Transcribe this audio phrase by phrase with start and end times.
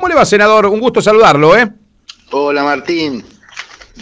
[0.00, 0.64] ¿Cómo le va, senador?
[0.64, 1.70] Un gusto saludarlo, ¿eh?
[2.30, 3.22] Hola, Martín.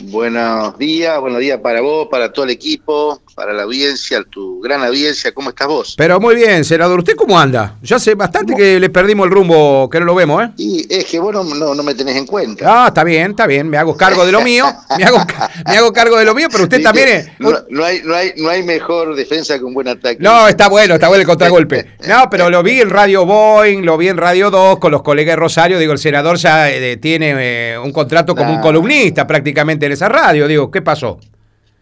[0.05, 4.83] Buenos días, buenos días para vos, para todo el equipo, para la audiencia, tu gran
[4.83, 5.31] audiencia.
[5.33, 5.95] ¿Cómo estás vos?
[5.97, 6.99] Pero muy bien, senador.
[6.99, 7.77] ¿Usted cómo anda?
[7.83, 10.51] Ya hace bastante que le perdimos el rumbo, que no lo vemos, ¿eh?
[10.57, 12.65] Y es que vos no, no, me tenés en cuenta.
[12.67, 13.71] Ah, está bien, está bien.
[13.71, 14.67] Me hago cargo de lo mío.
[14.99, 15.19] Me hago,
[15.65, 17.29] me hago cargo de lo mío, pero usted también es...
[17.39, 20.17] No, hay, no, hay, no hay mejor defensa que un buen ataque.
[20.19, 21.97] No, está bueno, está bueno el contragolpe.
[22.09, 25.35] No, pero lo vi en Radio Boeing, lo vi en Radio 2 con los colegas
[25.35, 25.79] de Rosario.
[25.79, 30.09] Digo, el senador ya eh, tiene eh, un contrato como un columnista prácticamente en esa
[30.09, 30.49] radio.
[30.49, 31.21] Digo, ¿qué pasó?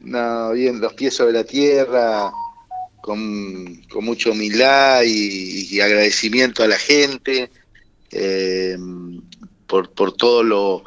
[0.07, 2.31] No, bien, los pies sobre la tierra,
[3.01, 7.51] con, mucha humildad y, agradecimiento a la gente
[8.13, 8.79] eh,
[9.67, 10.85] por, todo lo,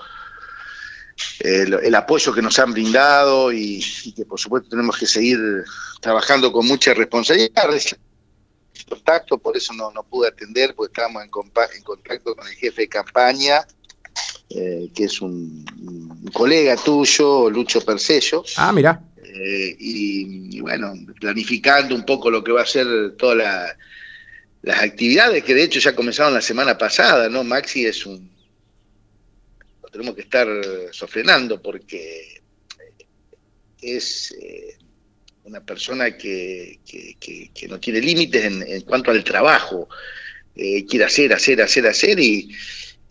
[1.41, 3.83] el apoyo que nos han brindado y,
[4.15, 5.37] que por supuesto tenemos que seguir
[5.99, 7.69] trabajando con mucha responsabilidad.
[8.87, 11.29] Contacto, por eso no, no pude atender, porque estábamos en,
[11.75, 13.67] en contacto con el jefe de campaña
[14.51, 15.63] eh, que es un,
[16.33, 18.43] colega tuyo, Lucho Percello.
[18.57, 18.99] Ah, mira.
[19.23, 23.75] Eh, y, bueno, planificando un poco lo que va a ser todas
[24.63, 27.43] las actividades que de hecho ya comenzaron la semana pasada, ¿no?
[27.43, 28.27] Maxi es un...
[29.83, 30.47] Lo tenemos que estar
[30.91, 32.41] sofrenando porque
[33.81, 34.77] es eh,
[35.43, 39.87] una persona que, que, no tiene límites en, en, cuanto al trabajo.
[40.55, 42.49] quiere hacer, hacer, hacer, hacer y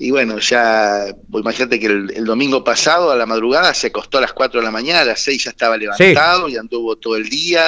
[0.01, 4.21] y bueno, ya, pues imagínate que el, domingo pasado a la madrugada se acostó a
[4.21, 7.29] las 4 de la mañana, a las 6 ya estaba levantado y anduvo todo el
[7.29, 7.65] día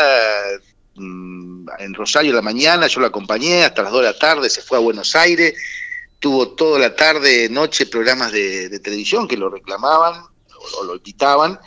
[0.95, 4.49] mm, en Rosario a la mañana, yo lo acompañé hasta las 2 de la tarde,
[4.49, 5.55] se fue a Buenos Aires,
[6.21, 10.23] tuvo toda la tarde, noche programas de, televisión que lo reclamaban
[10.79, 11.59] o, lo invitaban.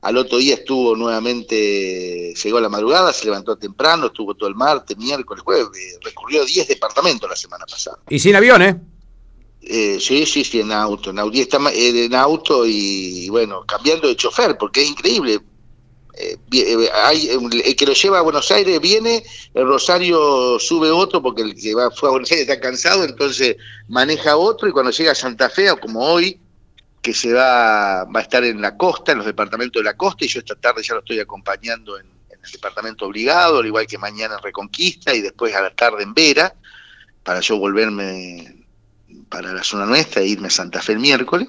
[0.00, 4.54] Al otro día estuvo nuevamente, llegó a la madrugada, se levantó temprano, estuvo todo el
[4.54, 5.68] martes, miércoles, jueves,
[6.02, 7.98] recorrió 10 departamentos la semana pasada.
[8.08, 8.80] Y sin avión, ¿eh?
[9.68, 11.10] Eh, sí, sí, sí, en auto.
[11.10, 15.40] En, auto, está, eh, en auto y, bueno, cambiando de chofer, porque es increíble.
[16.14, 19.24] Eh, hay, el que lo lleva a Buenos Aires viene,
[19.54, 23.56] el Rosario sube otro, porque el que va, fue a Buenos Aires está cansado, entonces
[23.88, 26.40] maneja otro y cuando llega a Santa Fe, como hoy,
[27.02, 30.24] que se va, va a estar en la costa, en los departamentos de la costa,
[30.24, 33.86] y yo esta tarde ya lo estoy acompañando en, en el departamento obligado, al igual
[33.86, 36.54] que mañana en Reconquista y después a la tarde en Vera,
[37.24, 38.55] para yo volverme
[39.28, 41.48] para la zona nuestra e irme a Santa Fe el miércoles.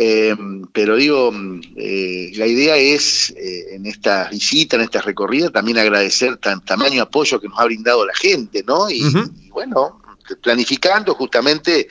[0.00, 0.36] Eh,
[0.72, 1.32] pero digo,
[1.76, 7.02] eh, la idea es eh, en estas visitas, en estas recorridas, también agradecer tan tamaño
[7.02, 8.88] apoyo que nos ha brindado la gente, ¿no?
[8.88, 9.02] Y,
[9.50, 10.00] bueno,
[10.40, 11.88] planificando justamente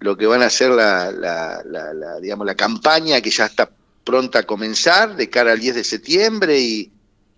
[0.00, 3.70] lo que van a ser la, la, digamos, la campaña que ya está
[4.02, 6.90] pronta a comenzar de cara al 10 de septiembre y,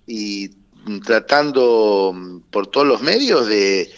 [0.07, 0.49] y
[1.05, 2.15] tratando
[2.51, 3.91] por todos los medios de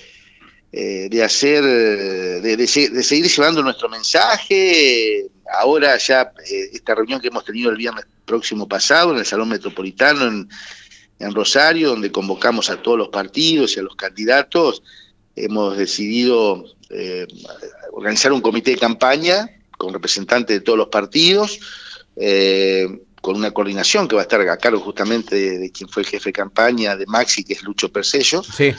[0.73, 5.27] eh, de hacer, de, seguir llevando nuestro mensaje.
[5.59, 9.49] Ahora ya eh, esta reunión que hemos tenido el viernes próximo pasado en el Salón
[9.49, 14.83] Metropolitano en, Rosario, donde convocamos a todos los partidos y a los candidatos,
[15.35, 17.27] hemos decidido eh,
[17.93, 21.59] organizar un comité de campaña con representantes de todos los partidos,
[23.23, 26.31] con una coordinación que va a estar a cargo justamente de, quien fue el jefe
[26.31, 28.43] de campaña de Maxi, que es Lucho Percello.
[28.43, 28.75] Sí.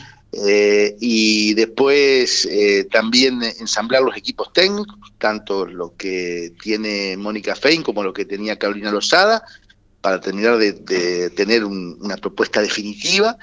[0.45, 7.81] Eh, y después eh, también ensamblar los equipos técnicos, tanto lo que tiene Mónica Fein
[7.81, 9.43] como lo que tenía Carolina Lozada,
[9.99, 13.35] para terminar de, tener una propuesta definitiva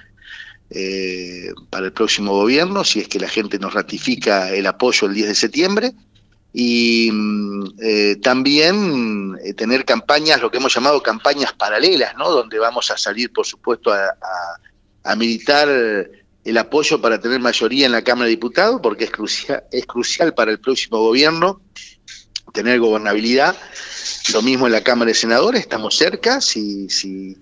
[0.71, 5.15] eh, para el próximo gobierno, si es que la gente nos ratifica el apoyo el
[5.15, 5.93] 10 de septiembre.
[6.53, 12.31] Y mm, también tener campañas, lo que hemos llamado campañas paralelas, ¿no?
[12.31, 15.69] donde vamos a salir, por supuesto, a, a, a militar
[16.45, 20.35] el apoyo para tener mayoría en la Cámara de Diputados, porque es crucial, es crucial
[20.35, 21.61] para el próximo gobierno
[22.53, 23.57] tener gobernabilidad.
[24.33, 27.37] Lo mismo en la Cámara de Senadores, estamos cerca, si, si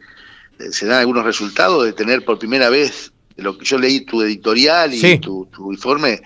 [0.70, 4.92] se dan algunos resultados de tener por primera vez, lo que yo leí tu editorial
[4.94, 6.20] y tu, informe,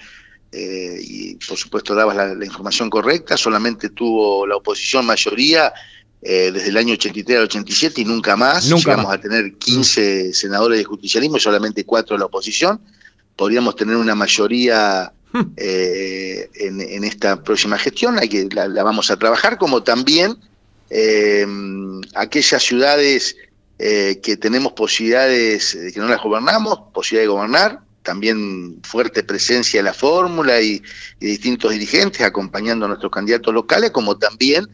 [0.52, 5.72] eh, y por supuesto dabas la, información correcta, solamente tuvo la oposición mayoría
[6.28, 8.66] eh, desde el año 83 al 87 y nunca más.
[8.66, 12.80] Nunca Llegamos a tener 15 senadores de justicialismo y solamente 4 de la oposición.
[13.36, 15.40] Podríamos tener una mayoría hmm.
[15.56, 20.36] eh, en, esta próxima gestión, hay que, la, vamos a trabajar, como también
[20.90, 21.46] eh,
[22.16, 23.36] aquellas ciudades
[23.78, 29.92] que tenemos posibilidades, que no las gobernamos, posibilidad de gobernar, también fuerte presencia de la
[29.92, 30.82] fórmula y,
[31.20, 34.66] y distintos dirigentes acompañando a nuestros candidatos locales, como también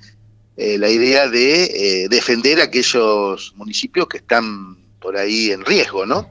[0.57, 6.29] eh, la idea de eh, defender aquellos municipios que están por ahí en riesgo, ¿no?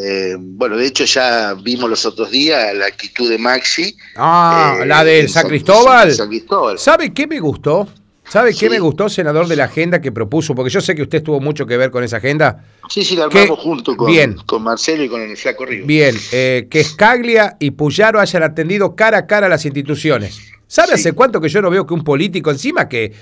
[0.00, 3.96] Eh, bueno, de hecho ya vimos los otros días la actitud de Maxi.
[4.16, 6.14] Ah, la de San, Cristóbal.
[6.14, 6.78] San Cristóbal.
[6.78, 7.88] ¿Sabe qué me gustó?
[8.28, 10.54] ¿Sabe qué me gustó, senador, de la agenda que propuso?
[10.54, 12.62] Porque yo sé que usted tuvo mucho que ver con esa agenda.
[12.90, 15.86] Sí, sí, la armamos junto con, con Marcelo y con el Flaco Río.
[15.86, 20.38] Bien, eh, que Scaglia y Puyaro hayan atendido cara a cara a las instituciones.
[20.68, 23.12] ¿Sabe hace cuánto que yo no veo que un político encima que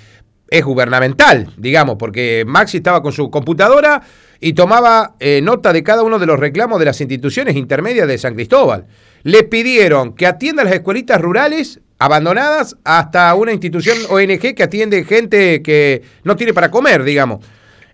[0.48, 4.02] es gubernamental, digamos, porque Maxi estaba con su computadora
[4.40, 8.19] y tomaba eh, nota de cada uno de los reclamos de las instituciones intermedias de
[8.19, 8.87] San Cristóbal.
[9.22, 15.62] Le pidieron que atienda las escuelitas rurales abandonadas hasta una institución ONG que atiende gente
[15.62, 17.44] que no tiene para comer, digamos.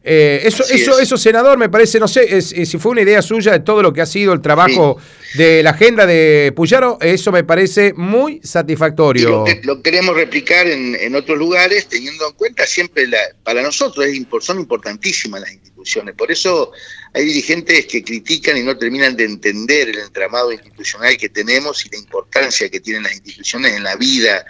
[0.04, 3.60] Eh, eso, eso, eso, senador, me parece, no sé si fue una idea suya de
[3.60, 4.98] todo lo que ha sido el trabajo
[5.34, 9.44] de la agenda de Puyaro, eso me parece muy satisfactorio.
[9.62, 14.58] Lo, queremos replicar en, otros lugares, teniendo en cuenta siempre, la, para nosotros es, son
[14.58, 16.72] importantísimas las instituciones, por eso
[17.14, 21.90] hay dirigentes que critican y no terminan de entender el entramado institucional que tenemos y
[21.90, 24.44] la importancia que tienen las instituciones en la vida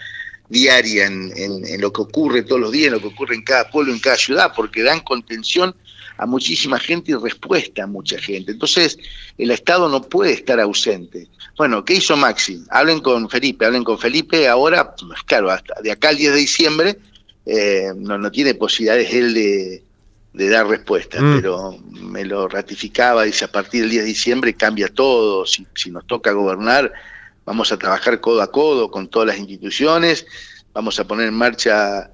[0.48, 3.92] diaria, en, lo que ocurre todos los días, en lo que ocurre en cada pueblo,
[3.92, 5.74] en cada ciudad, porque dan contención
[6.18, 8.52] a muchísima gente y respuesta a mucha gente.
[8.52, 8.98] Entonces,
[9.38, 11.28] el Estado no puede estar ausente.
[11.56, 12.62] Bueno, ¿qué hizo Maxi?
[12.70, 16.38] Hablen con Felipe, hablen con Felipe ahora, pues, claro, hasta de acá al 10 de
[16.38, 16.98] diciembre,
[17.46, 19.82] eh, no, no tiene posibilidades él de,
[20.32, 21.36] de dar respuesta, mm.
[21.36, 25.90] pero me lo ratificaba, dice, a partir del 10 de diciembre cambia todo, si, si,
[25.90, 26.92] nos toca gobernar,
[27.44, 30.26] vamos a trabajar codo a codo con todas las instituciones,
[30.72, 32.10] vamos a poner en marcha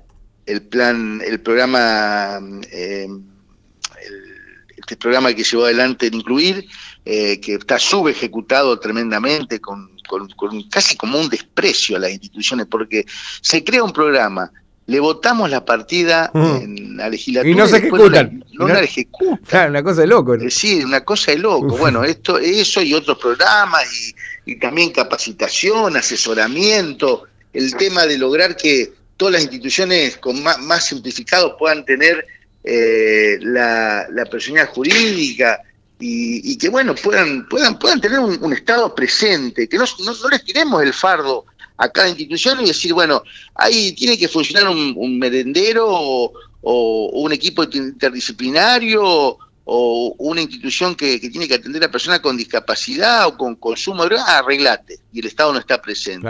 [0.46, 2.40] el plan, el programa,
[2.72, 4.34] eh, el,
[4.76, 6.66] este programa que llevó adelante el Incluir,
[7.04, 12.66] eh, que está subejecutado tremendamente, con, con, con casi como un desprecio a las instituciones,
[12.66, 13.04] porque
[13.42, 14.50] se crea un programa
[14.88, 16.56] le votamos la partida mm.
[16.56, 18.42] en la legislatura y no se ejecutan.
[18.54, 19.69] No, la ejecutan.
[19.69, 20.34] una cosa de loco.
[20.34, 21.76] Es decir, una cosa de loco.
[21.76, 24.14] Bueno, esto, eso y otros programas y,
[24.56, 31.54] también capacitación, asesoramiento, el tema de lograr que todas las instituciones con más, más simplificados
[31.58, 32.26] puedan tener
[32.64, 35.62] eh, la, la personalidad jurídica
[36.00, 40.82] y, que bueno puedan puedan puedan tener un, Estado presente, que no, no les tiremos
[40.82, 41.44] el fardo
[41.76, 43.22] a cada institución y decir, bueno,
[43.54, 49.38] ahí tiene que funcionar un, merendero o, un equipo interdisciplinario
[49.70, 54.09] o una institución que, tiene que atender a personas con discapacidad o con consumo de
[54.09, 56.26] drogas, arreglate, y el Estado no está presente.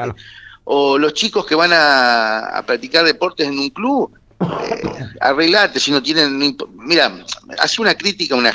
[0.64, 4.82] O los chicos que van a, practicar deportes en un club, eh,
[5.20, 6.56] arreglate si no tienen...
[6.78, 7.24] Mira,
[7.60, 8.52] hace una crítica, una,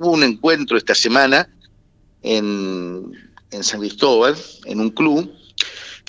[0.00, 1.48] hubo un encuentro esta semana
[2.20, 3.12] en,
[3.52, 5.32] en San Cristóbal, en un club,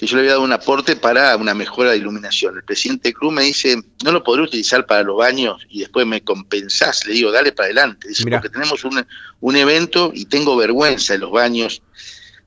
[0.06, 2.56] que yo le había dado un aporte para una mejora de iluminación.
[2.56, 6.22] El presidente Cruz me dice, no lo podré utilizar para los baños y después me
[6.22, 7.06] compensás.
[7.08, 8.08] Le digo, dale para adelante.
[8.10, 9.06] Dice, porque tenemos un,
[9.42, 11.82] un evento y tengo vergüenza de los baños.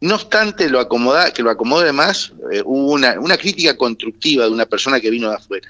[0.00, 4.50] No obstante, lo acomoda, que lo acomode más, eh, hubo una, una crítica constructiva de
[4.50, 5.68] una persona que vino de afuera.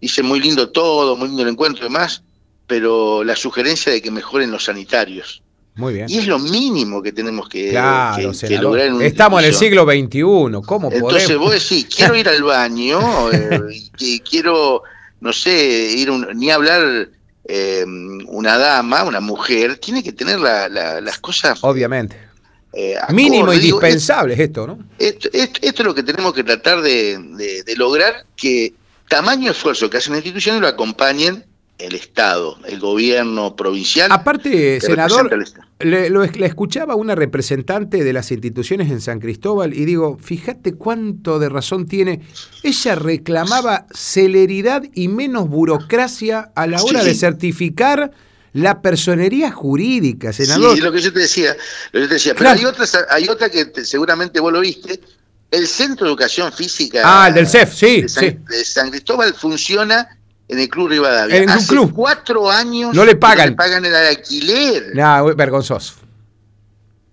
[0.00, 2.22] Dice, muy lindo todo, muy lindo el encuentro y demás,
[2.66, 5.42] pero la sugerencia de que mejoren los sanitarios.
[5.80, 6.10] Muy bien.
[6.10, 7.72] Y es lo mínimo que tenemos que,
[8.60, 10.20] lograr en Estamos en el siglo XXI,
[10.66, 13.00] ¿cómo Entonces vos decís, quiero ir al baño,
[13.32, 14.82] eh, quiero,
[15.20, 17.08] no sé, ir ni hablar
[17.44, 17.84] eh,
[18.28, 21.58] una dama, una mujer, tiene que tener las cosas...
[21.62, 22.16] Obviamente.
[22.72, 24.78] Eh, Mínimo indispensable es esto, ¿no?
[24.98, 27.18] Esto, es lo que tenemos que tratar de,
[27.66, 28.74] de lograr, que
[29.08, 31.44] tamaño esfuerzo que hacen las instituciones lo acompañen
[31.80, 34.10] el Estado, el gobierno provincial.
[34.12, 35.44] Aparte, senador,
[35.78, 40.74] le, lo, le, escuchaba una representante de las instituciones en San Cristóbal y digo, fíjate
[40.74, 42.20] cuánto de razón tiene.
[42.62, 48.10] Ella reclamaba celeridad y menos burocracia a la hora de certificar
[48.52, 50.74] la personería jurídica, senador.
[50.74, 51.56] Sí, lo que yo te decía,
[51.92, 52.34] lo que yo te decía.
[52.36, 52.60] Pero hay,
[53.10, 55.00] hay otra que seguramente vos lo viste.
[55.50, 57.02] El Centro de Educación Física.
[57.04, 58.08] Ah, el del CEF, sí.
[58.08, 58.38] sí.
[58.48, 60.19] de San Cristóbal funciona
[60.50, 61.36] en el Club Rivadavia.
[61.36, 61.92] En Hace club.
[61.94, 63.50] cuatro años no le pagan.
[63.50, 64.90] le pagan el alquiler.
[64.94, 65.94] No, vergonzoso.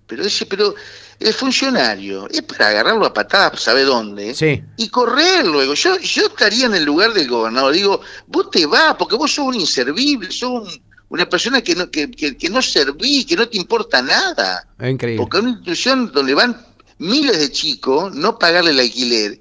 [0.07, 0.73] Pero ese, pero
[1.19, 4.63] el funcionario es para agarrarlo a patadas, sabe dónde, sí.
[4.77, 5.75] y correr luego.
[5.75, 7.73] Yo, yo estaría en el lugar del gobernador.
[7.73, 10.79] Digo, vos te vas porque vos sos un inservible, sos
[11.09, 14.67] una persona que no, que, que, no servís, que no te importa nada.
[14.79, 15.21] increíble.
[15.21, 16.65] Porque una institución donde van
[16.97, 19.39] miles de chicos, no pagarle el alquiler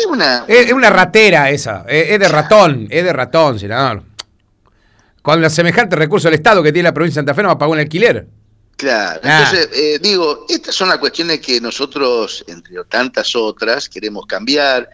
[0.00, 0.44] es una...
[0.46, 4.02] Es, una ratera esa, es, de ratón, es de ratón, senador.
[5.22, 7.54] Con los semejantes recursos del Estado que tiene la provincia de Santa Fe no va
[7.54, 8.26] a pagar un alquiler.
[8.76, 9.44] Claro, ah.
[9.46, 14.90] entonces eh, digo, estas son las cuestiones que nosotros, entre tantas otras, queremos cambiar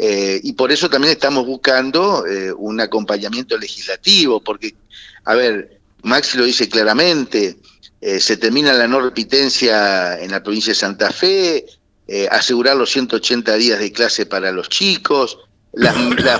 [0.00, 4.76] eh, y por eso también estamos buscando eh, un acompañamiento legislativo, porque,
[5.24, 7.56] a ver, Maxi lo dice claramente,
[8.00, 11.66] eh, se termina la no repitencia en la provincia de Santa Fe,
[12.10, 15.40] eh, asegurar los 180 días de clase para los chicos,
[15.72, 15.94] las,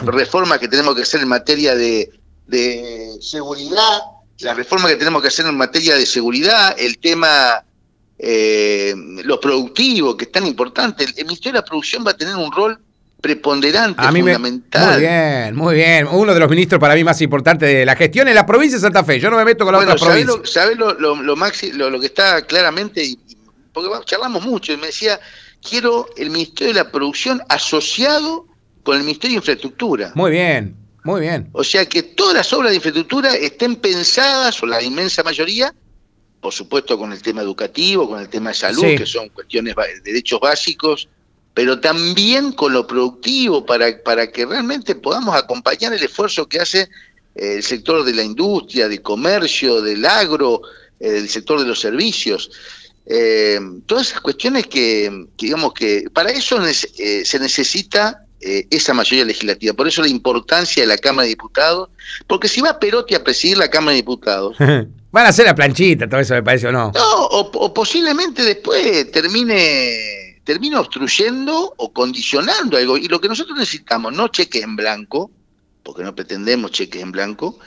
[0.06, 2.10] reformas que tenemos que hacer en materia de,
[3.20, 4.00] seguridad,
[4.40, 7.62] las reformas que tenemos que hacer en materia de seguridad, el tema,
[8.18, 8.94] eh,
[9.24, 11.04] lo productivo, que es tan importante.
[11.04, 12.78] El, Ministerio de la Producción va a tener un rol
[13.20, 14.92] preponderante, fundamental.
[14.92, 16.08] muy bien, muy bien.
[16.10, 18.82] Uno de los ministros para mí más importantes de la gestión en la provincia de
[18.82, 19.20] Santa Fe.
[19.20, 20.40] Yo no me meto con la otra provincia.
[20.44, 23.18] ¿Sabes lo, lo, lo, que está claramente?
[23.72, 25.20] Porque charlamos mucho y me decía,
[25.62, 28.46] quiero el Ministerio de la Producción asociado
[28.82, 30.12] con el Ministerio de Infraestructura.
[30.14, 31.48] Muy bien, muy bien.
[31.52, 35.74] O sea que todas las obras de infraestructura estén pensadas, o la inmensa mayoría,
[36.40, 40.00] por supuesto con el tema educativo, con el tema de salud, que son cuestiones de
[40.04, 41.08] derechos básicos,
[41.54, 46.88] pero también con lo productivo, para, para que realmente podamos acompañar el esfuerzo que hace
[47.34, 50.62] eh, el sector de la industria, del comercio, del agro,
[51.00, 52.50] eh, el sector de los servicios.
[53.10, 59.74] Eh, todas esas cuestiones que, digamos que para eso se necesita esa mayoría legislativa.
[59.74, 61.88] Por eso la importancia de la Cámara de Diputados,
[62.26, 64.56] porque si va Perotti a presidir la Cámara de Diputados...
[65.10, 66.92] Van a hacer la planchita, todo eso me parece, ¿o no?
[66.94, 72.96] No, o posiblemente después termine termina obstruyendo o condicionando algo.
[72.96, 75.30] Y lo que nosotros necesitamos, no cheques en blanco,
[75.82, 77.58] porque no pretendemos cheques en blanco,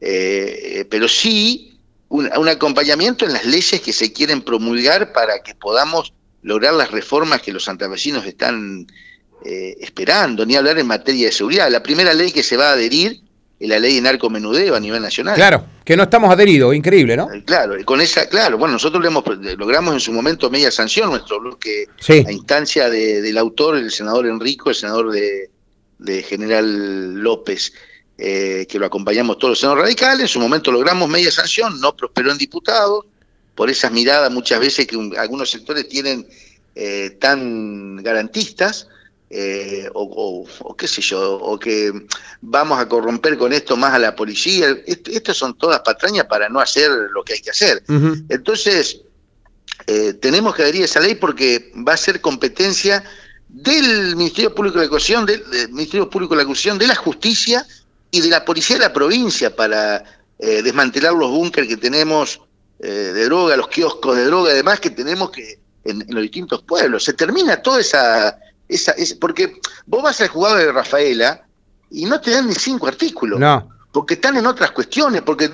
[0.00, 1.71] eh, pero sí
[2.12, 7.40] un, acompañamiento en las leyes que se quieren promulgar para que podamos lograr las reformas
[7.40, 8.86] que los santavecinos están
[9.44, 11.70] eh, esperando, ni hablar en materia de seguridad.
[11.70, 13.22] La primera ley que se va a adherir
[13.60, 15.34] la ley de narcomenudeo a nivel nacional.
[15.36, 17.32] Claro, que no estamos adheridos, increíble, ¿no?
[17.32, 19.02] Eh, claro, con esa, claro, bueno, nosotros
[19.56, 24.70] logramos en su momento media sanción, nuestro bloque, a instancia del autor, el senador Enrico,
[24.70, 25.48] el senador de,
[26.24, 27.72] General López,
[28.18, 31.96] eh, que lo acompañamos todos los senadores radicales, en su momento logramos media sanción, no
[31.96, 33.06] prosperó en diputados,
[33.54, 36.26] por esas miradas muchas veces que algunos sectores tienen
[36.74, 38.88] eh, tan garantistas,
[39.34, 41.90] eh, o, qué sé yo, o que
[42.42, 44.76] vamos a corromper con esto más a la policía.
[44.86, 47.82] estas son todas patrañas para no hacer lo que hay que hacer.
[48.28, 49.00] Entonces,
[49.86, 53.02] eh, tenemos que adherir a esa ley porque va a ser competencia
[53.48, 57.66] del Ministerio Público de la Acusación, del, Ministerio Público de la Acusación, de la Justicia
[58.12, 60.04] y de la Policía de la provincia para
[60.38, 62.40] eh, desmantelar los búnkeres que tenemos
[62.78, 67.04] de droga, los kioscos de droga, además que tenemos que en, los distintos pueblos.
[67.04, 68.38] Se termina toda esa
[68.68, 71.46] esa, porque vos vas al jugador de Rafaela
[71.90, 73.38] y no te dan ni cinco artículos.
[73.38, 73.68] No.
[73.92, 75.50] Porque están en otras cuestiones, porque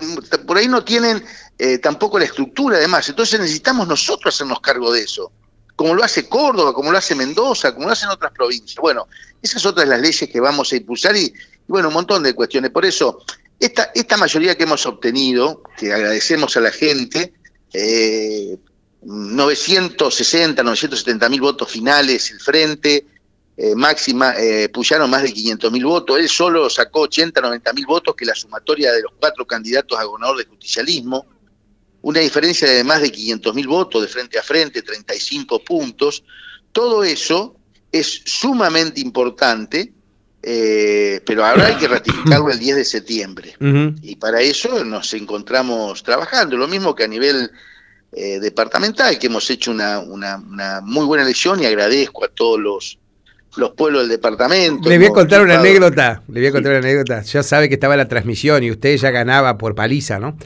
[0.46, 1.24] por ahí no tienen
[1.58, 3.08] eh, tampoco la estructura, además.
[3.08, 5.32] Entonces necesitamos nosotros hacernos cargo de eso.
[5.74, 8.76] Como lo hace Córdoba, como lo hace Mendoza, como lo hacen otras provincias.
[8.80, 9.08] Bueno,
[9.42, 11.32] esas son otras las leyes que vamos a impulsar y,
[11.68, 12.70] bueno, un montón de cuestiones.
[12.70, 13.22] Por eso,
[13.60, 17.34] esta, esta mayoría que hemos obtenido, que agradecemos a la gente,
[17.72, 18.58] eh,
[19.02, 23.06] 960, 970 mil votos finales el frente,
[23.56, 27.86] eh, máxima, eh, puyaron más de 500 mil votos, él solo sacó 80, 90 mil
[27.86, 31.26] votos, que la sumatoria de los cuatro candidatos a gobernador de justicialismo,
[32.02, 36.22] una diferencia de más de 500 mil votos de frente a frente, 35 puntos,
[36.72, 37.56] todo eso
[37.90, 39.92] es sumamente importante,
[40.50, 43.54] eh, pero ahora hay que ratificarlo el 10 de septiembre.
[44.02, 47.50] Y para eso nos encontramos trabajando, lo mismo que a nivel
[48.12, 50.40] eh, departamental, que hemos hecho una, una,
[50.82, 52.98] muy buena elección y agradezco a todos los,
[53.56, 54.88] los pueblos del departamento.
[54.88, 57.20] Le voy a contar una anécdota, le voy a contar una anécdota.
[57.20, 60.38] Ya sabe que estaba la transmisión y usted ya ganaba por paliza, ¿no?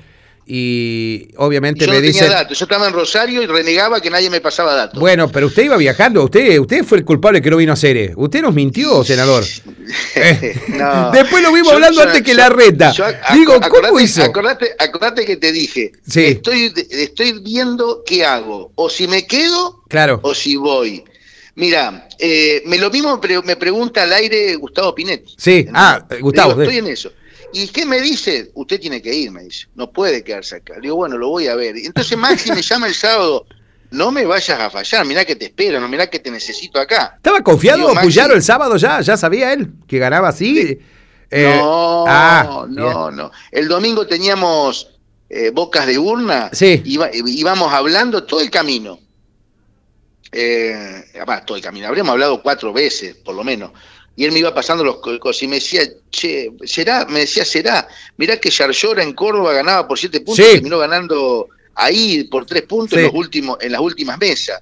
[0.46, 2.28] Y obviamente me dice.
[2.28, 4.99] Yo estaba en Rosario y renegaba que nadie me pasaba datos.
[4.99, 8.12] Bueno, pero usted iba viajando, usted, usted fue el culpable que no vino a Cere.
[8.16, 9.44] Usted nos mintió, senador.
[10.14, 10.54] Eh,
[11.12, 12.94] después lo vimos hablando antes que la reta.
[13.34, 14.22] Digo, ¿cómo hizo?
[14.22, 15.92] Acordate, que te dije.
[16.06, 18.72] Estoy, estoy viendo qué hago.
[18.76, 20.20] O si me quedo, claro.
[20.22, 21.04] o si voy.
[21.54, 25.34] Mira, eh, me lo mismo me pregunta al aire Gustavo Pinetti.
[25.37, 26.62] Sí, ah, Gustavo.
[26.62, 27.12] estoy en eso.
[27.52, 28.50] ¿Y qué me dice?
[28.54, 29.66] Usted tiene que ir, me dice.
[29.75, 30.75] No puede quedarse acá.
[30.80, 31.76] digo, bueno, lo voy a ver.
[31.76, 33.47] Y entonces Maxi me llama el sábado.
[33.90, 37.12] No me vayas a fallar, mirá que te espero, no mirá que te necesito acá.
[37.16, 39.02] ¿Estaba confiado digo, el sábado ya?
[39.02, 40.80] ¿Ya sabía él que ganaba así?
[41.30, 43.30] Eh, no, ah, no, no.
[43.50, 44.92] El domingo teníamos
[45.28, 46.49] eh, bocas de urna.
[46.52, 46.82] Sí.
[46.87, 48.99] íbamos hablando todo el camino.
[50.30, 51.04] Eh,
[51.47, 51.87] todo el camino.
[51.87, 53.73] Habríamos hablado cuatro veces, por lo menos
[54.14, 57.88] y él me iba pasando los cosas y me decía, che, será, me decía, será,
[58.16, 62.62] mirá que Yarlora en Córdoba ganaba por siete puntos y terminó ganando ahí por tres
[62.62, 64.61] puntos en, los últimos, en las últimas mesas.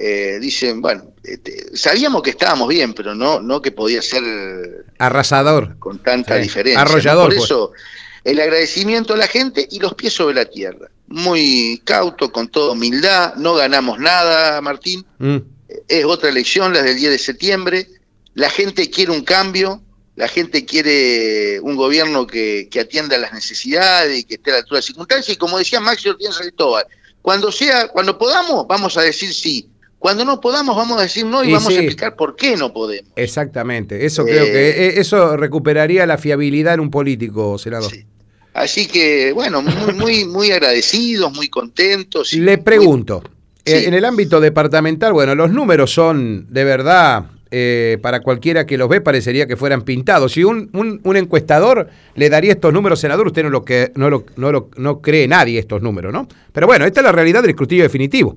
[0.00, 4.22] Eh, dicen, bueno, este, sabíamos que estábamos bien, pero no, no que podía ser
[4.98, 6.80] arrasador con tanta diferencia.
[6.80, 7.34] Arrollador.
[7.34, 7.72] Por eso,
[8.24, 10.88] el agradecimiento a la gente y los pies sobre la tierra.
[11.08, 15.04] Muy cauto, con toda humildad, no ganamos nada, Martín.
[15.18, 15.38] Mm.
[15.88, 17.88] Es otra elección, la del 10 de septiembre.
[18.38, 19.82] La gente quiere un cambio,
[20.14, 24.76] la gente quiere un gobierno que, atienda las necesidades y que esté a la altura
[24.76, 25.34] de las circunstancias.
[25.34, 26.86] Y como decía Maxi Ortiz Cristóbal,
[27.20, 29.68] cuando sea, cuando podamos, vamos a decir sí.
[29.98, 33.10] Cuando no podamos, vamos a decir no y, vamos a explicar por qué no podemos.
[33.16, 34.06] Exactamente.
[34.06, 37.92] Eso creo que eh, eh, eso recuperaría la fiabilidad en un político, senador.
[38.54, 42.32] Así que, bueno, muy, muy, muy agradecidos, muy contentos.
[42.34, 43.24] Le pregunto,
[43.64, 48.76] eh, en el ámbito departamental, bueno, los números son de verdad eh, para cualquiera que
[48.76, 50.32] los ve parecería que fueran pintados.
[50.32, 54.26] Si un, un, encuestador le daría estos números, senador, usted no lo, que, no, lo,
[54.36, 56.28] no, lo, no cree nadie estos números, ¿no?
[56.52, 58.36] Pero bueno, esta es la realidad del escrutinio definitivo.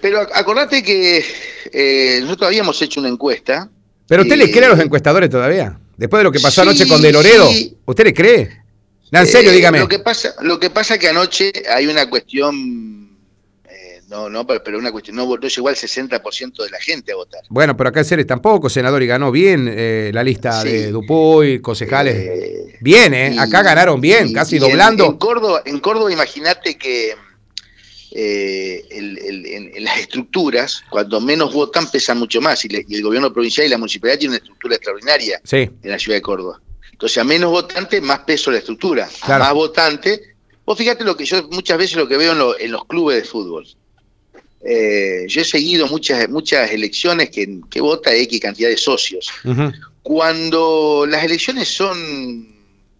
[0.00, 1.24] Pero acordate que
[1.72, 3.68] eh, nosotros habíamos hecho una encuesta.
[4.06, 5.78] ¿Pero usted le cree a los encuestadores todavía?
[5.96, 7.50] Después de lo que pasó anoche con De Loredo,
[7.84, 8.62] ¿usted le cree?
[9.10, 9.80] en serio, dígame.
[9.80, 12.97] Lo que pasa, lo que pasa que anoche hay una cuestión
[14.08, 17.42] no, no, pero una cuestión, no, no llegó al 60% de la gente a votar.
[17.50, 21.60] Bueno, pero acá en Ceres tampoco, senador, y ganó bien eh, la lista de Dupuy,
[21.60, 22.16] concejales.
[22.16, 23.36] Eh, bien, ¿eh?
[23.38, 25.04] acá ganaron bien, casi doblando.
[25.04, 27.16] En, Córdoba, en Córdoba imagínate que
[28.12, 32.64] eh, en, las estructuras, cuando menos votan, pesan mucho más.
[32.64, 36.22] Y, el gobierno provincial y la municipalidad tienen una estructura extraordinaria en la ciudad de
[36.22, 36.62] Córdoba.
[36.90, 39.06] Entonces, a menos votantes, más peso la estructura.
[39.20, 40.22] A más votantes,
[40.64, 43.66] vos fíjate lo que yo muchas veces lo que veo en los clubes de fútbol
[44.60, 49.30] eh, yo he seguido muchas, muchas elecciones que, que vota X cantidad de socios.
[50.02, 52.48] Cuando las elecciones son,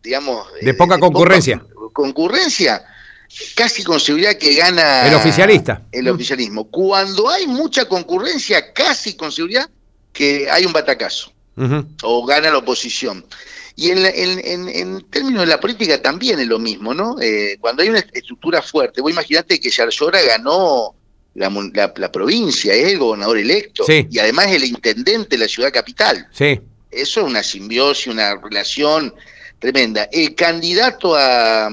[0.03, 0.47] digamos...
[0.61, 1.65] De poca concurrencia.
[1.93, 2.85] concurrencia,
[3.55, 5.09] casi con seguridad que gana...
[5.09, 5.83] El oficialista.
[5.91, 6.71] El oficialismo.
[6.71, 9.69] Cuando hay mucha concurrencia, casi con seguridad
[10.13, 11.33] que hay un batacazo.
[12.03, 13.25] O gana la oposición.
[13.75, 17.17] Y en, en, términos de la política también es lo mismo, ¿no?
[17.21, 20.95] Eh, cuando hay una estructura fuerte, vos imaginate que Yarlora ganó
[21.39, 26.29] la, provincia, es el gobernador electo y además el intendente de la ciudad capital.
[26.33, 26.61] Sí.
[26.91, 29.15] Eso es una simbiosis, una relación
[29.59, 30.09] tremenda.
[30.11, 31.71] El candidato a,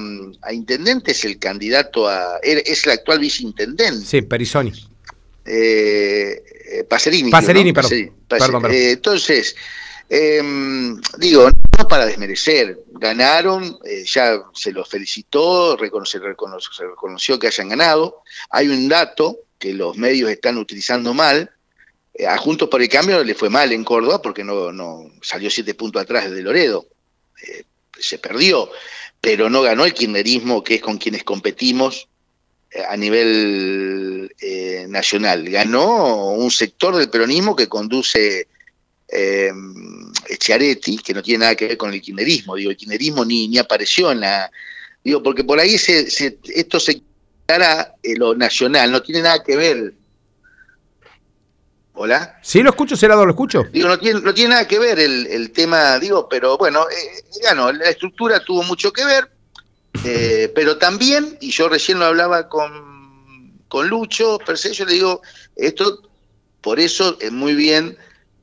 [0.50, 2.38] intendente es el candidato a.
[2.42, 4.04] es el actual viceintendente.
[4.04, 4.72] Sí, Perisoni.
[5.44, 7.30] Eh, eh Pacerini.
[7.30, 8.70] Pacerini, perdón.
[8.70, 9.54] Eh, entonces,
[10.08, 11.48] em, digo,
[11.78, 18.22] no para desmerecer, ganaron, eh, ya se los felicitó, reconoce, se reconoció que hayan ganado.
[18.50, 21.50] Hay un dato que los medios están utilizando mal.
[22.14, 25.50] Eh, a Juntos por el Cambio le fue mal en Córdoba porque no, no salió
[25.50, 26.86] siete puntos atrás de Loredo.
[27.46, 27.64] Eh,
[27.98, 28.70] se perdió,
[29.20, 32.08] pero no ganó el kirchnerismo, que es con quienes competimos
[32.70, 34.32] eh, a nivel
[34.88, 35.48] nacional.
[35.48, 38.48] Ganó un sector del peronismo que conduce
[39.08, 39.52] eh,
[40.28, 42.56] Echiaretti, que no tiene nada que ver con el kirchnerismo.
[42.56, 44.50] Digo, el kirchnerismo ni, ni apareció en la...
[45.04, 47.00] Digo, porque por ahí se, se, esto se
[47.46, 49.94] cara eh, lo nacional, no tiene nada que ver.
[51.98, 52.38] ¿Hola?
[52.42, 53.64] Sí, lo escucho, senador, lo escucho.
[53.72, 57.88] Digo, no tiene, no tiene nada que ver el, tema, digo, pero bueno, eh, la
[57.88, 59.30] estructura tuvo mucho que ver,
[60.04, 64.92] eh, pero también, y yo recién lo hablaba con, con Lucho, per se, yo le
[64.92, 65.22] digo,
[65.56, 66.02] esto,
[66.60, 67.96] por eso es muy bien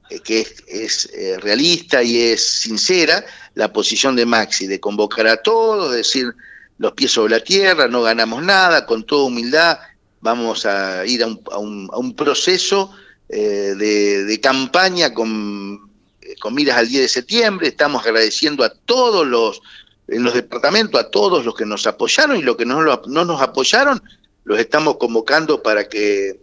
[0.09, 5.37] eh, que es, es realista y es sincera la posición de Maxi, de convocar a
[5.37, 6.33] todos, decir,
[6.77, 9.77] los pies sobre la tierra, no ganamos nada, con toda humildad
[10.23, 12.91] vamos a ir a un, a un, proceso
[13.27, 19.27] eh, de, campaña con, eh, con miras al 10 de septiembre, estamos agradeciendo a todos
[19.27, 19.61] los,
[20.07, 23.41] en los departamentos, a todos los que nos apoyaron y los que no, no nos
[23.41, 24.01] apoyaron,
[24.45, 26.39] los estamos convocando para que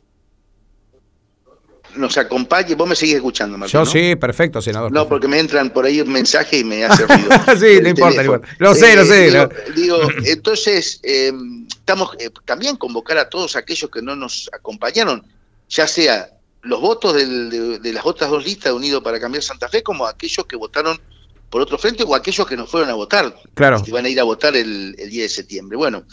[1.97, 2.75] nos acompañe.
[2.75, 3.73] Vos me seguís escuchando, Martín.
[3.73, 4.93] Yo sí, perfecto, senador.
[4.93, 7.31] No, porque me entran por ahí mensajes y me hace ruido.
[7.59, 8.23] sí, no importa,
[8.59, 9.21] Lo sé, lo sé.
[9.31, 15.25] Eh, digo, entonces, em, estamos eh, también convocar a todos aquellos que no nos acompañaron,
[15.69, 16.31] ya sea
[16.63, 20.47] los votos de, las otras dos listas de Unido para Cambiar Santa Fe, como aquellos
[20.47, 21.01] que votaron
[21.49, 23.35] por otro frente o aquellos que no fueron a votar.
[23.55, 23.83] Claro.
[23.83, 25.77] Que van a ir a votar el, el 10 de septiembre.
[25.77, 26.05] Bueno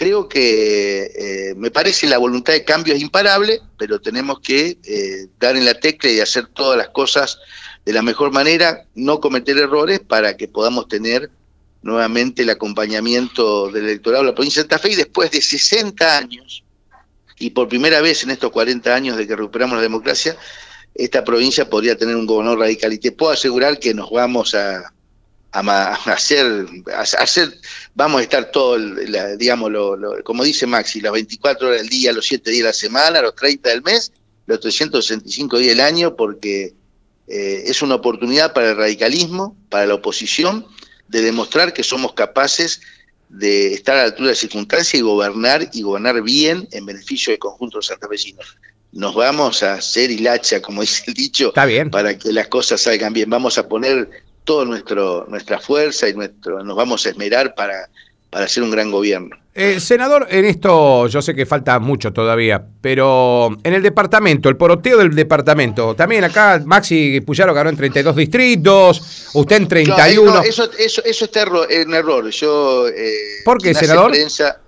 [0.00, 5.26] creo que eh, me parece la voluntad de cambio es imparable, pero tenemos que eh,
[5.38, 7.38] dar en la tecla y hacer todas las cosas
[7.84, 11.30] de la mejor manera, no cometer errores para que podamos tener
[11.82, 16.16] nuevamente el acompañamiento del electorado de la provincia de Santa Fe y después de 60
[16.16, 16.64] años,
[17.38, 20.34] y por primera vez en estos 40 años de que recuperamos la democracia,
[20.94, 22.94] esta provincia podría tener un gobernador radical.
[22.94, 24.94] Y te puedo asegurar que nos vamos a,
[25.52, 27.58] a, hacer, hacer,
[27.94, 28.78] vamos a estar todo,
[29.36, 29.70] digamos,
[30.24, 33.34] como dice Maxi, las 24 horas del día, los 7 días de la semana, los
[33.34, 34.12] 30 del mes,
[34.46, 36.74] los 365 días del año, porque
[37.26, 40.66] eh, es una oportunidad para el radicalismo, para la oposición,
[41.08, 42.80] de demostrar que somos capaces
[43.28, 47.38] de estar a la altura de circunstancias y gobernar y gobernar bien en beneficio del
[47.38, 48.56] conjunto de santafesinos.
[48.92, 53.30] Nos vamos a hacer hilacha, como dice el dicho, para que las cosas salgan bien.
[53.30, 54.10] Vamos a poner
[54.44, 57.88] toda nuestra fuerza y nuestro, nos vamos a esmerar para,
[58.30, 59.36] para hacer un gran gobierno.
[59.52, 64.56] Eh, senador, en esto yo sé que falta mucho todavía, pero en el departamento, el
[64.56, 70.34] poroteo del departamento, también acá Maxi Puyaro ganó en 32 distritos, usted en 31.
[70.34, 72.30] No, eso, eso, eso está en error.
[72.30, 74.12] Yo, eh, ¿Por qué, senador?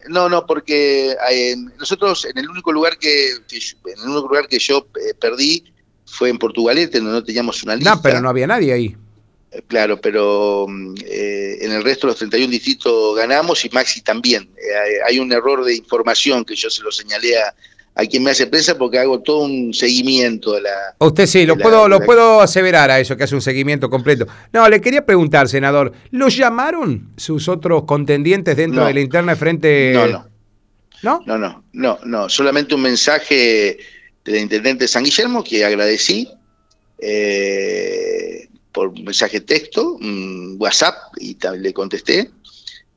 [0.08, 4.58] no, no, porque eh, nosotros en el único lugar que, en el único lugar que
[4.58, 5.62] yo eh, perdí
[6.06, 7.94] fue en Portugalete, donde no teníamos una lista.
[7.94, 8.96] No, pero no había nadie ahí.
[9.68, 10.66] Claro, pero
[11.04, 14.48] eh, en el resto de los 31 distritos ganamos y Maxi también.
[14.56, 17.54] Eh, hay un error de información que yo se lo señalé a,
[18.06, 20.94] quien me hace prensa porque hago todo un seguimiento de la...
[20.98, 24.26] Usted sí, lo, puedo, lo puedo aseverar a eso, que hace un seguimiento completo.
[24.54, 29.92] No, le quería preguntar, senador, ¿los llamaron sus otros contendientes dentro de la interna frente?
[29.92, 30.28] No, no.
[31.02, 31.20] ¿No?
[31.26, 32.28] No, no, no, no.
[32.30, 33.76] Solamente un mensaje
[34.24, 36.28] del intendente San Guillermo que agradecí.
[36.98, 38.31] Eh,
[38.72, 39.98] por mensaje texto,
[40.58, 42.30] WhatsApp, y le contesté.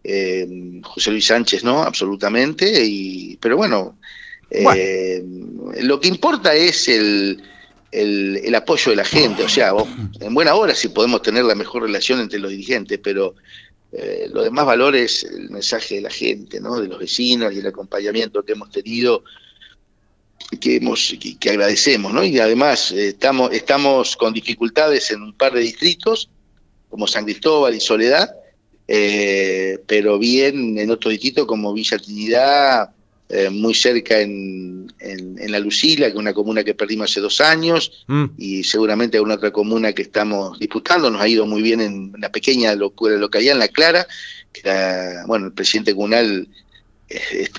[0.04, 3.98] Eh, José Luis Sánchez no, absolutamente, y, pero bueno,
[4.50, 5.24] eh,
[5.82, 7.42] lo que importa es el,
[7.92, 9.74] el, apoyo de la gente, o sea,
[10.20, 13.36] en buena hora si podemos tener la mejor relación entre los dirigentes, pero
[13.92, 16.80] eh, lo demás valor es el mensaje de la gente, ¿no?
[16.80, 19.24] de los vecinos y el acompañamiento que hemos tenido
[20.60, 22.24] que hemos que, agradecemos, ¿no?
[22.24, 26.30] Y además eh, estamos estamos con dificultades en un par de distritos
[26.89, 28.36] como San Cristóbal y Soledad,
[28.88, 32.89] eh, pero bien en otro distrito como Villa Trinidad,
[33.28, 37.41] eh, muy cerca en, en, La Lucila, que es una comuna que perdimos hace dos
[37.41, 38.26] años, mm.
[38.38, 41.10] y seguramente en otra comuna que estamos disputando.
[41.10, 44.06] Nos ha ido muy bien en una pequeña localidad, en La Clara,
[44.54, 44.62] que
[45.26, 46.48] bueno, el presidente comunal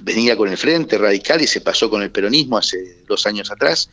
[0.03, 3.91] venía con el Frente Radical y se pasó con el peronismo hace dos años atrás.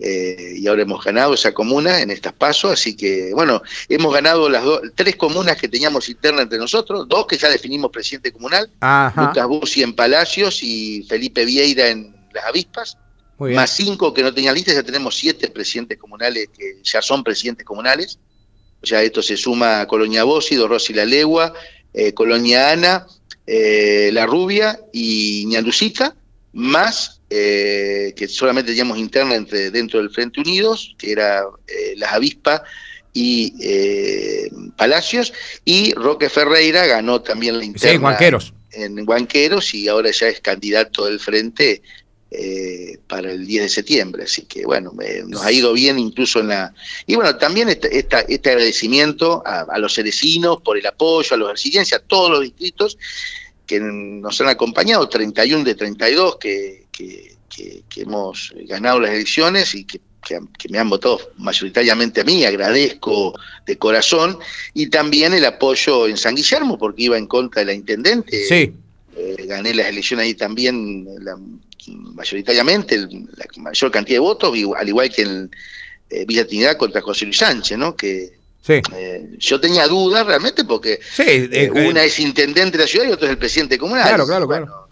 [0.00, 4.48] Eh, y ahora hemos ganado esa comuna en estas pasos, así que bueno, hemos ganado
[4.48, 4.64] las
[4.96, 8.68] tres comunas que teníamos internas entre nosotros, dos que ya definimos presidente comunal,
[9.16, 12.98] Lucas Bussi en Palacios y Felipe Vieira en Las Avispas,
[13.38, 17.64] más cinco que no tenían lista, ya tenemos siete presidentes comunales que ya son presidentes
[17.64, 18.18] comunales,
[18.82, 21.54] o sea, esto se suma a Colonia Bossi, Rossi La Legua,
[21.92, 23.06] eh, Colonia Ana,
[23.46, 26.14] eh, La Rubia y Ñalucita,
[26.52, 32.12] más eh, que solamente teníamos interna entre, dentro del Frente Unidos, que era eh, Las
[32.12, 32.62] Avispas
[33.12, 33.52] y
[34.76, 35.32] Palacios,
[35.64, 38.18] y Roque Ferreira ganó también la interna
[38.76, 41.82] en Huanqueros y ahora ya es candidato del Frente
[43.06, 44.24] para el 10 de septiembre.
[44.24, 44.92] Así que bueno,
[45.26, 46.74] nos ha ido bien incluso en la...
[47.06, 51.92] Y bueno, también este, este agradecimiento a, los cerecinos por el apoyo, a los residentes,
[51.92, 52.98] a todos los distritos
[53.66, 57.34] que nos han acompañado, 31 de 32 que, que,
[57.96, 60.00] hemos ganado las elecciones y que,
[60.70, 64.38] me han votado mayoritariamente a mí, agradezco de corazón,
[64.72, 68.44] y también el apoyo en San Guillermo, porque iba en contra de la intendente.
[68.46, 68.72] Sí.
[69.16, 71.06] Eh, gané las elecciones ahí también
[71.86, 75.50] mayoritariamente, la mayor cantidad de votos, al igual que en
[76.10, 77.94] eh, Villa Trinidad contra José Luis Sánchez, ¿no?
[77.94, 78.32] que
[78.66, 78.80] Sí.
[78.96, 83.12] Eh, yo tenía dudas realmente porque eh, eh, una es intendente de la ciudad y
[83.12, 84.08] otra es el presidente comunal.
[84.08, 84.83] Claro, claro, claro.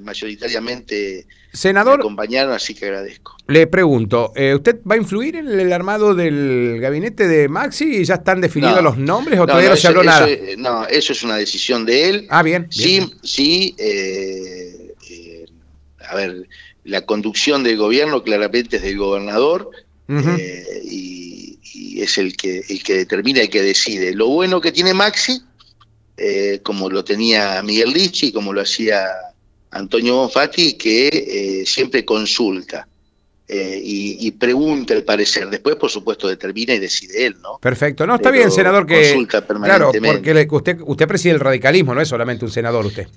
[0.00, 3.36] Mayoritariamente Senador, me acompañaron, así que agradezco.
[3.46, 8.14] Le pregunto, ¿usted va a influir en el armado del gabinete de Maxi y ya
[8.14, 10.26] están definidos los nombres o todavía no, se habló nada?
[10.58, 12.26] no, eso es una decisión de él.
[12.30, 12.66] Ah, bien.
[12.70, 13.74] Sí, sí.
[16.08, 16.48] a ver,
[16.84, 19.70] la conducción del gobierno claramente es del gobernador
[20.84, 21.30] y
[21.72, 24.14] y es el que, el que determina y que decide.
[24.14, 25.42] Lo bueno que tiene Maxi,
[26.16, 29.06] eh, como lo tenía Miguel Ricci, como lo hacía
[29.72, 32.86] Antonio Bonfatti, que eh, siempre consulta.
[33.52, 35.50] Eh, y, pregunta el parecer.
[35.50, 37.58] Después, por supuesto, determina y decide él, ¿no?
[37.58, 38.06] Perfecto.
[38.06, 39.08] No, está bien, senador, que...
[39.08, 40.22] Consulta permanentemente.
[40.22, 43.08] Claro, porque usted, usted preside el radicalismo, no es solamente un senador usted.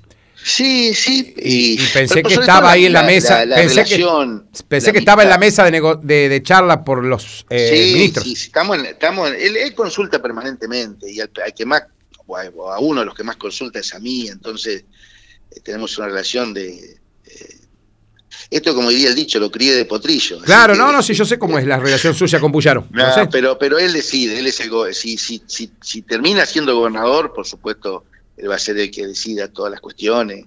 [0.44, 1.34] Sí, sí.
[1.38, 3.44] Y, pensé que estaba ahí en la, mesa.
[3.56, 4.06] pensé, que,
[4.68, 8.26] pensé que estaba en la mesa de, de, charla por los eh, sí, ministros.
[8.26, 11.84] Sí, estamos en, estamos él, consulta permanentemente y al, que más,
[12.26, 12.38] o
[12.72, 14.84] a, uno de los que más consulta es a mí, entonces
[15.62, 17.00] tenemos una relación de.
[17.26, 17.58] Eh,
[18.50, 20.39] esto, como diría el dicho, lo crié de potrillo.
[20.42, 22.88] Claro, no, no, sí, yo sé cómo es la relación suya con Puyaro.
[22.92, 27.34] No, pero, pero él decide, él es el, si, si, si, si termina siendo gobernador,
[27.34, 28.06] por supuesto
[28.38, 30.46] él va a ser el que decida todas las cuestiones,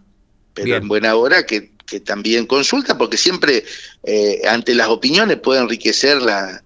[0.55, 3.65] pero en buena hora que, también consulta, porque siempre
[4.03, 6.61] eh, ante las opiniones puede enriquecer la,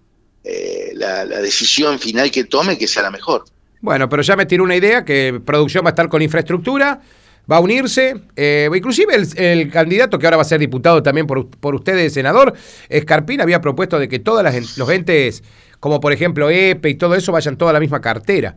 [0.44, 3.44] eh, la, decisión final que tome que sea la mejor.
[3.82, 7.02] Bueno, pero ya me tiró una idea que producción va a estar con infraestructura,
[7.50, 11.48] va a unirse, eh, inclusive el, candidato que ahora va a ser diputado también por,
[11.48, 12.54] por ustedes, senador,
[12.88, 14.44] Escarpín, había propuesto de que todos
[14.76, 15.42] los entes,
[15.78, 18.56] como por ejemplo EPE y todo eso, vayan toda a la misma cartera.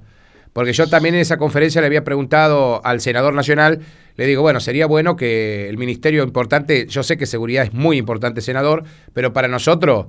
[0.54, 3.80] Porque yo también en esa conferencia le había preguntado al senador nacional,
[4.16, 7.98] le digo, bueno, sería bueno que el ministerio importante, yo sé que seguridad es muy
[7.98, 10.06] importante, senador, pero para nosotros,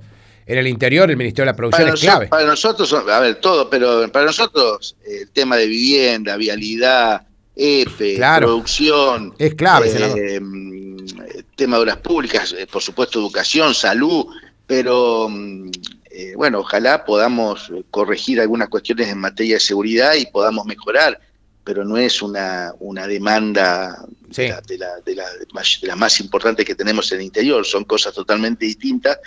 [0.47, 2.27] en el interior, el Ministerio de la Producción es clave.
[2.27, 7.23] Para nosotros, a ver, todo, pero para nosotros el tema de vivienda, vialidad,
[7.57, 9.35] EPE, producción.
[9.39, 10.41] Es clave, eh,
[11.55, 14.27] tema de obras públicas, eh, por supuesto, educación, salud,
[14.67, 15.71] pero mm,
[16.11, 21.21] eh, bueno, ojalá podamos corregir algunas cuestiones en materia de seguridad y podamos mejorar,
[21.63, 26.75] pero no es una, una demanda de, la, de, la, de, las más importantes que
[26.75, 29.19] tenemos en el interior, son cosas totalmente distintas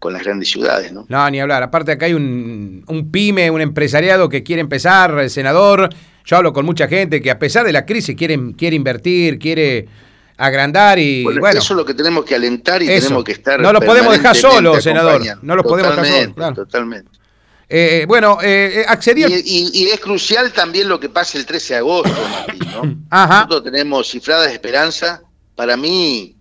[0.00, 1.06] con las grandes ciudades, ¿no?
[1.08, 1.62] No, ni hablar.
[1.62, 5.90] Aparte acá hay un, un pyme, un empresariado que quiere empezar, el senador,
[6.24, 9.86] yo hablo con mucha gente que a pesar de la crisis quiere, quiere invertir, quiere
[10.36, 13.60] agrandar y bueno, Eso es lo que tenemos que alentar y tenemos que estar.
[13.60, 15.22] No lo podemos dejar solo, senador.
[15.42, 16.54] No lo podemos dejar solo.
[16.54, 17.10] Totalmente.
[17.72, 19.22] Eh, bueno, eh, accedí.
[19.24, 22.96] Y, es crucial también lo que pase el 13 de agosto, Martín, ¿no?
[23.10, 23.44] Ajá.
[23.44, 25.22] Nosotros tenemos cifradas de esperanza.
[25.54, 26.36] Para mí,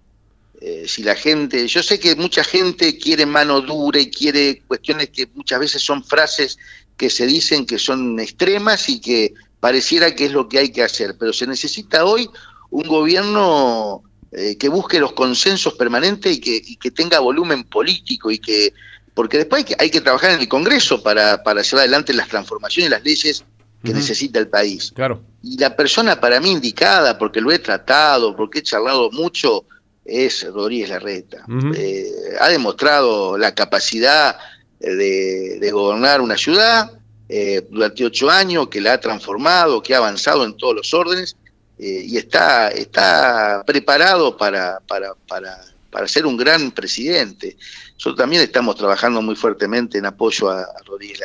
[0.61, 1.67] eh, si la gente.
[1.67, 6.03] Yo sé que mucha gente quiere mano dura y quiere cuestiones que muchas veces son
[6.03, 6.57] frases
[6.97, 10.83] que se dicen que son extremas y que pareciera que es lo que hay que
[10.83, 12.29] hacer, pero se necesita hoy
[12.71, 18.39] un gobierno eh, que busque los consensos permanentes y que, que, tenga volumen político y
[18.39, 18.73] que
[19.13, 22.27] porque después hay que, hay que trabajar en el Congreso para, para llevar adelante las
[22.27, 23.43] transformaciones y las leyes
[23.83, 24.91] que necesita el país.
[24.93, 25.21] Claro.
[25.41, 29.65] Y la persona para mí indicada, porque lo he tratado, porque he charlado mucho,
[30.09, 31.45] es Rodríguez Larreta.
[31.75, 34.37] Eh, ha demostrado la capacidad
[34.79, 36.91] de, de gobernar una ciudad,
[37.31, 41.35] eh, durante ocho años, que la ha transformado, que ha avanzado en todos los órdenes
[41.77, 45.55] eh, y está, está preparado para, para, para,
[45.89, 47.57] para, ser un gran presidente.
[47.93, 51.19] Nosotros también estamos trabajando muy fuertemente en apoyo a, Rodríguez.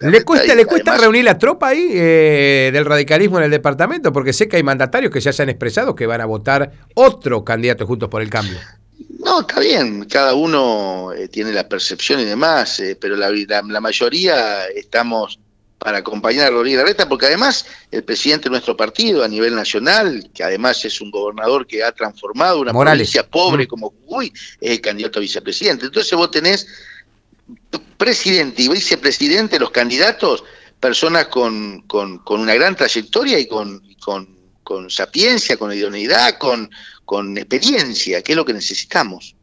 [0.00, 4.12] ¿Le cuesta, ¿le cuesta reunir la tropa ahí eh, del radicalismo en el departamento?
[4.12, 7.44] Porque sé que hay mandatarios que ya se han expresado que van a votar otro
[7.44, 8.58] candidato juntos por el cambio.
[9.18, 15.40] No, está bien, cada uno tiene la percepción y demás, pero la, la, mayoría estamos
[15.78, 20.28] para acompañar a Rodríguez Larreta, porque además el presidente de nuestro partido a nivel nacional,
[20.34, 23.68] que además es un gobernador que ha transformado una provincia pobre mm.
[23.68, 25.86] como Jujuy, es el candidato a vicepresidente.
[25.86, 26.66] Entonces vos tenés
[27.96, 30.44] presidente y vicepresidente, los candidatos,
[30.80, 36.70] personas con, con, con una gran trayectoria y con, con, con sapiencia, con idoneidad, con,
[37.04, 39.34] con experiencia, que es lo que necesitamos.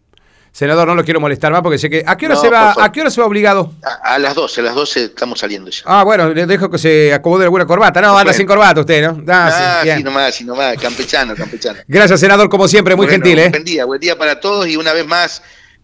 [0.56, 2.02] Senador, no lo quiero molestar más porque sé que.
[2.08, 3.74] ¿A qué hora, se, va, ¿a qué hora se va obligado?
[4.02, 5.82] A, las 12, a las 12 estamos saliendo ya.
[5.84, 8.00] Ah, bueno, le dejo que se acomode alguna corbata.
[8.00, 9.22] No, anda sin corbata usted, ¿no?
[9.28, 11.82] Ah, sí, nomás, sí nomás, campechano, campechano.
[11.90, 13.50] Gracias, senador, como siempre, muy gentil, ¿eh?
[13.50, 15.42] Buen día, buen día para todos y una vez más,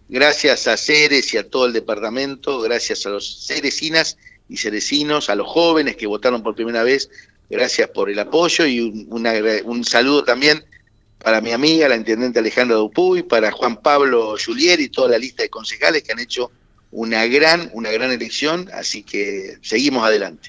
[0.08, 4.16] gracias a Ceres y a todo el departamento, gracias a los cerecinas
[4.48, 7.10] y cerecinos, a los jóvenes que votaron por primera vez,
[7.50, 9.06] gracias por el apoyo y un,
[9.66, 10.64] un saludo también
[11.22, 15.42] para mi amiga, la intendente Alejandra Dupuy, para Juan Pablo Julier y toda la lista
[15.42, 16.50] de concejales que han hecho
[16.90, 20.40] una gran, una gran elección, así que seguimos adelante.